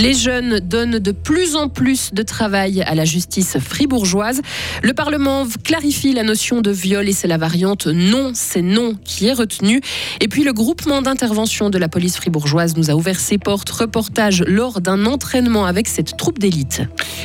[0.00, 4.40] Les jeunes donnent de plus en plus de travail à la justice fribourgeoise.
[4.82, 9.26] Le Parlement clarifie la notion de viol et c'est la variante non, c'est non qui
[9.26, 9.82] est retenue.
[10.22, 13.68] Et puis le groupement d'intervention de la police fribourgeoise nous a ouvert ses portes.
[13.68, 16.80] Reportage lors d'un entraînement avec cette troupe d'élite.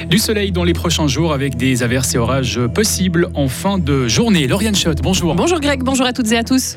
[0.10, 4.10] Du soleil dans les prochains jours avec des averses et orages possibles en fin de
[4.10, 4.48] journée.
[4.48, 5.34] Lauriane Schott, bonjour.
[5.36, 6.76] Bonjour Greg, bonjour à toutes et à tous.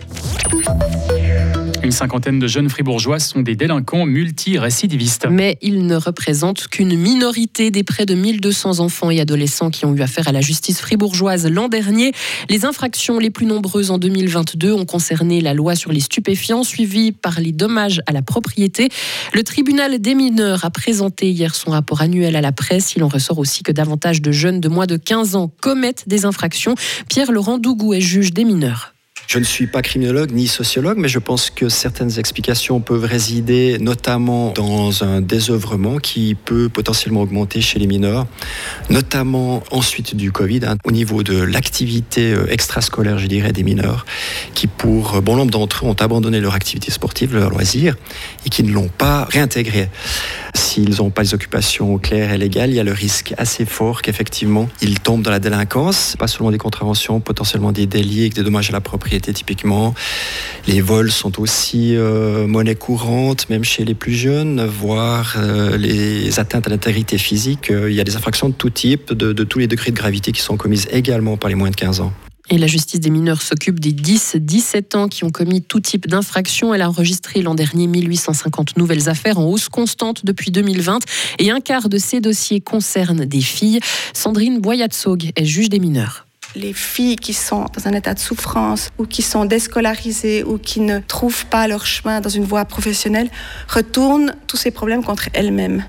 [1.81, 5.29] Une cinquantaine de jeunes fribourgeois sont des délinquants multirécidivistes.
[5.31, 9.95] Mais ils ne représentent qu'une minorité des près de 1200 enfants et adolescents qui ont
[9.95, 12.13] eu affaire à la justice fribourgeoise l'an dernier.
[12.49, 17.13] Les infractions les plus nombreuses en 2022 ont concerné la loi sur les stupéfiants, suivie
[17.13, 18.89] par les dommages à la propriété.
[19.33, 22.97] Le tribunal des mineurs a présenté hier son rapport annuel à la presse.
[22.97, 26.25] Il en ressort aussi que davantage de jeunes de moins de 15 ans commettent des
[26.25, 26.75] infractions.
[27.09, 28.95] Pierre-Laurent Dougou est juge des mineurs.
[29.29, 33.77] Je ne suis pas criminologue ni sociologue, mais je pense que certaines explications peuvent résider
[33.79, 38.27] notamment dans un désœuvrement qui peut potentiellement augmenter chez les mineurs,
[38.89, 44.07] notamment ensuite du Covid, hein, au niveau de l'activité euh, extrascolaire, je dirais, des mineurs,
[44.55, 47.97] qui pour bon nombre d'entre eux ont abandonné leur activité sportive, leur loisir,
[48.47, 49.91] et qui ne l'ont pas réintégré.
[50.59, 54.03] S'ils n'ont pas les occupations claires et légales, il y a le risque assez fort
[54.03, 58.43] qu'effectivement ils tombent dans la délinquance, pas seulement des contraventions, potentiellement des délits et des
[58.43, 59.95] dommages à la propriété typiquement.
[60.67, 66.41] Les vols sont aussi euh, monnaie courante, même chez les plus jeunes, voire euh, les
[66.41, 67.71] atteintes à l'intégrité physique.
[67.71, 69.97] Euh, il y a des infractions de tout type, de, de tous les degrés de
[69.97, 72.13] gravité qui sont commises également par les moins de 15 ans.
[72.51, 76.73] Et la justice des mineurs s'occupe des 10-17 ans qui ont commis tout type d'infraction.
[76.73, 81.01] Elle a enregistré l'an dernier 1850 nouvelles affaires en hausse constante depuis 2020
[81.39, 83.81] et un quart de ces dossiers concernent des filles.
[84.15, 88.91] Sandrine Boyatsog est juge des mineurs les filles qui sont dans un état de souffrance
[88.99, 93.29] ou qui sont déscolarisées ou qui ne trouvent pas leur chemin dans une voie professionnelle
[93.69, 95.85] retournent tous ces problèmes contre elles-mêmes.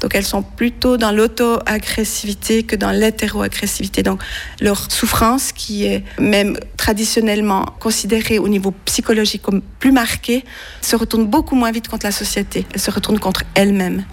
[0.00, 4.02] Donc elles sont plutôt dans l'auto-agressivité que dans l'hétéro-agressivité.
[4.02, 4.22] Donc
[4.60, 10.44] leur souffrance, qui est même traditionnellement considérée au niveau psychologique comme plus marquée,
[10.82, 12.66] se retourne beaucoup moins vite contre la société.
[12.74, 14.04] Elle se retourne contre elles-mêmes.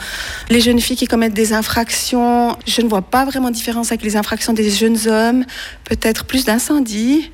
[0.49, 4.03] Les jeunes filles qui commettent des infractions, je ne vois pas vraiment de différence avec
[4.03, 5.45] les infractions des jeunes hommes
[5.89, 7.31] peut-être plus d'incendies.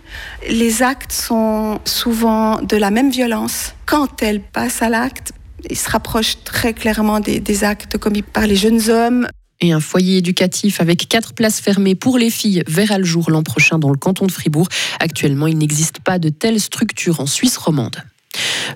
[0.50, 3.74] Les actes sont souvent de la même violence.
[3.86, 5.34] Quand elles passent à l'acte,
[5.70, 9.28] ils se rapprochent très clairement des, actes commis par les jeunes hommes.
[9.62, 13.44] Et un foyer éducatif avec quatre places fermées pour les filles verra le jour l'an
[13.44, 14.68] prochain dans le canton de Fribourg.
[15.00, 17.98] Actuellement, il n'existe pas de telle structure en Suisse romande.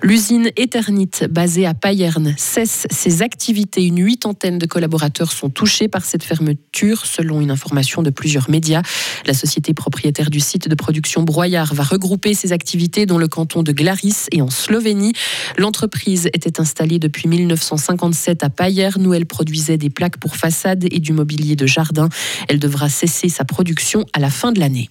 [0.02, 3.86] L'usine Eternit, basée à Payerne, cesse ses activités.
[3.86, 8.82] Une huitantaine de collaborateurs sont touchés par cette fermeture, selon une information de plusieurs médias.
[9.26, 13.64] La société propriétaire du site de production Broyard va regrouper ses activités dans le canton
[13.64, 15.14] de Glaris et en Slovénie.
[15.58, 21.00] L'entreprise était installée depuis 1957 à Payerne, où elle produisait des plaques pour façade et
[21.00, 22.10] du mobilier de jardin.
[22.48, 24.90] Elle devra cesser sa production à la fin de l'année.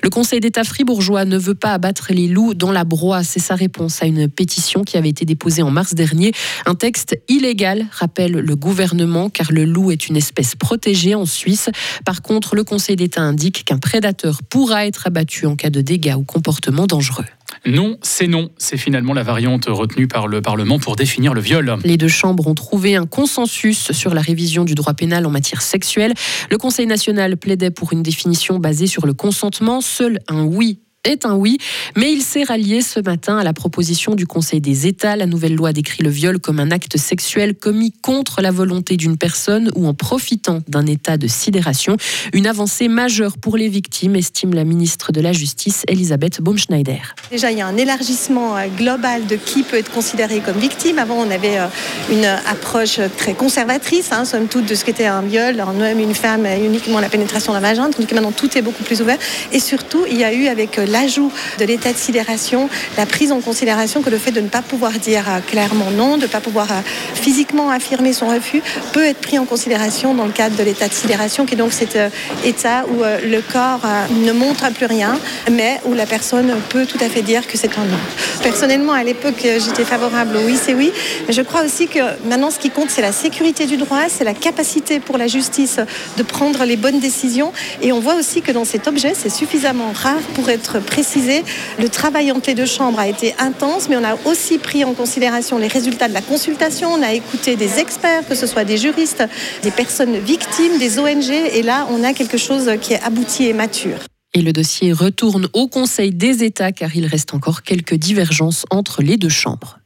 [0.00, 3.24] Le Conseil d'État fribourgeois ne veut pas abattre les loups dans la broie.
[3.24, 6.32] C'est sa réponse à une pétition qui avait été déposée en mars dernier.
[6.66, 11.70] Un texte illégal, rappelle le gouvernement, car le loup est une espèce protégée en Suisse.
[12.04, 16.14] Par contre, le Conseil d'État indique qu'un prédateur pourra être abattu en cas de dégâts
[16.16, 17.26] ou comportement dangereux.
[17.64, 18.50] Non, c'est non.
[18.58, 21.76] C'est finalement la variante retenue par le Parlement pour définir le viol.
[21.84, 25.62] Les deux chambres ont trouvé un consensus sur la révision du droit pénal en matière
[25.62, 26.14] sexuelle.
[26.50, 29.80] Le Conseil national plaidait pour une définition basée sur le consentement.
[29.80, 31.58] Seul un oui est un oui,
[31.96, 35.16] mais il s'est rallié ce matin à la proposition du Conseil des États.
[35.16, 39.16] La nouvelle loi décrit le viol comme un acte sexuel commis contre la volonté d'une
[39.16, 41.96] personne ou en profitant d'un état de sidération.
[42.32, 47.00] Une avancée majeure pour les victimes, estime la ministre de la Justice, Elisabeth Baumschneider.
[47.32, 50.98] Déjà, il y a un élargissement euh, global de qui peut être considéré comme victime.
[50.98, 51.66] Avant, on avait euh,
[52.10, 56.14] une approche très conservatrice, hein, somme toute, de ce qu'était un viol, un homme, une
[56.14, 57.88] femme, uniquement la pénétration la vagin.
[57.88, 59.16] Donc maintenant, tout est beaucoup plus ouvert.
[59.50, 62.68] Et surtout, il y a eu avec euh, l'ajout de l'état de sidération,
[62.98, 66.24] la prise en considération que le fait de ne pas pouvoir dire clairement non, de
[66.24, 66.68] ne pas pouvoir
[67.14, 68.62] physiquement affirmer son refus,
[68.92, 71.72] peut être pris en considération dans le cadre de l'état de sidération, qui est donc
[71.72, 71.96] cet
[72.44, 75.18] état où le corps ne montre plus rien,
[75.50, 77.98] mais où la personne peut tout à fait dire que c'est un non.
[78.42, 80.92] Personnellement, à l'époque, j'étais favorable au oui, c'est oui,
[81.26, 84.24] mais je crois aussi que maintenant, ce qui compte, c'est la sécurité du droit, c'est
[84.24, 85.78] la capacité pour la justice
[86.16, 89.92] de prendre les bonnes décisions, et on voit aussi que dans cet objet, c'est suffisamment
[89.94, 91.44] rare pour être préciser,
[91.78, 94.94] le travail entre les deux chambres a été intense, mais on a aussi pris en
[94.94, 96.92] considération les résultats de la consultation.
[96.92, 99.24] On a écouté des experts, que ce soit des juristes,
[99.62, 103.52] des personnes victimes, des ONG, et là, on a quelque chose qui est abouti et
[103.52, 104.11] mature.
[104.34, 109.02] Et le dossier retourne au Conseil des États car il reste encore quelques divergences entre
[109.02, 109.78] les deux chambres.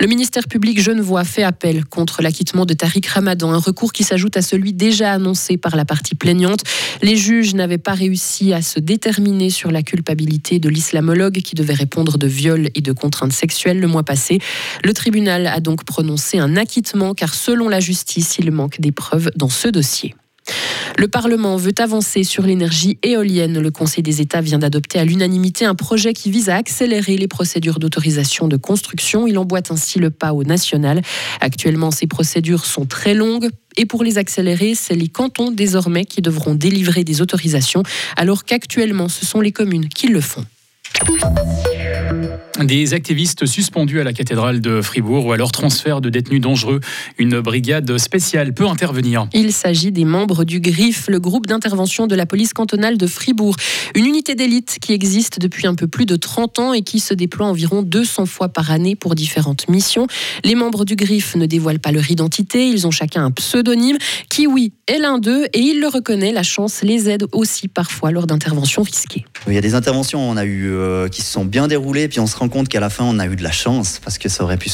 [0.00, 4.36] Le ministère public genevois fait appel contre l'acquittement de Tariq Ramadan, un recours qui s'ajoute
[4.36, 6.62] à celui déjà annoncé par la partie plaignante.
[7.02, 11.74] Les juges n'avaient pas réussi à se déterminer sur la culpabilité de l'islamologue qui devait
[11.74, 14.38] répondre de viol et de contraintes sexuelles le mois passé.
[14.84, 19.30] Le tribunal a donc prononcé un acquittement car selon la justice, il manque des preuves
[19.36, 20.14] dans ce dossier.
[20.98, 23.58] Le Parlement veut avancer sur l'énergie éolienne.
[23.58, 27.28] Le Conseil des États vient d'adopter à l'unanimité un projet qui vise à accélérer les
[27.28, 29.26] procédures d'autorisation de construction.
[29.26, 31.02] Il emboîte ainsi le pas au national.
[31.40, 33.48] Actuellement, ces procédures sont très longues.
[33.76, 37.82] Et pour les accélérer, c'est les cantons désormais qui devront délivrer des autorisations,
[38.16, 40.44] alors qu'actuellement, ce sont les communes qui le font.
[42.62, 46.80] Des activistes suspendus à la cathédrale de Fribourg ou à leur transfert de détenus dangereux.
[47.18, 49.26] Une brigade spéciale peut intervenir.
[49.32, 53.56] Il s'agit des membres du GRIF, le groupe d'intervention de la police cantonale de Fribourg.
[53.94, 57.14] Une unité d'élite qui existe depuis un peu plus de 30 ans et qui se
[57.14, 60.06] déploie environ 200 fois par année pour différentes missions.
[60.44, 63.96] Les membres du GRIF ne dévoilent pas leur identité, ils ont chacun un pseudonyme.
[64.28, 68.26] Kiwi est l'un d'eux et il le reconnaît, la chance les aide aussi parfois lors
[68.26, 69.24] d'interventions risquées.
[69.48, 72.20] Il y a des interventions on a eu, euh, qui se sont bien déroulées, puis
[72.20, 74.28] on se rend compte qu'à la fin, on a eu de la chance parce que
[74.28, 74.68] ça aurait pu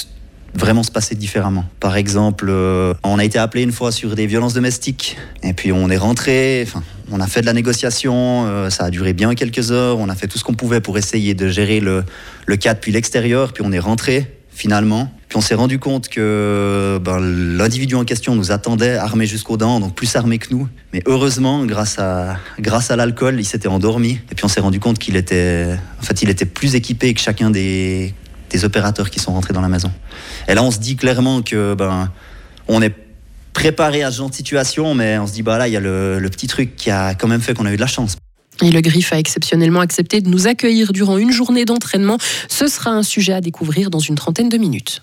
[0.54, 1.64] vraiment se passer différemment.
[1.78, 5.70] Par exemple, euh, on a été appelé une fois sur des violences domestiques et puis
[5.70, 6.82] on est rentré, enfin,
[7.12, 10.16] on a fait de la négociation, euh, ça a duré bien quelques heures, on a
[10.16, 12.02] fait tout ce qu'on pouvait pour essayer de gérer le,
[12.46, 15.08] le cas depuis l'extérieur, puis on est rentré finalement.
[15.28, 19.78] Puis on s'est rendu compte que ben, l'individu en question nous attendait armé jusqu'aux dents,
[19.78, 20.68] donc plus armé que nous.
[20.94, 24.20] Mais heureusement, grâce à, grâce à l'alcool, il s'était endormi.
[24.30, 27.20] Et puis on s'est rendu compte qu'il était, en fait, il était plus équipé que
[27.20, 28.14] chacun des,
[28.48, 29.92] des opérateurs qui sont rentrés dans la maison.
[30.48, 32.10] Et là, on se dit clairement que ben,
[32.66, 32.94] on est
[33.52, 35.80] préparé à ce genre de situation, mais on se dit bah là, il y a
[35.80, 38.16] le, le petit truc qui a quand même fait qu'on a eu de la chance.
[38.62, 42.18] Et le GRIF a exceptionnellement accepté de nous accueillir durant une journée d'entraînement.
[42.48, 45.02] Ce sera un sujet à découvrir dans une trentaine de minutes.